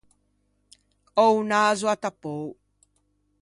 [1.23, 2.45] Ò o naso attappou.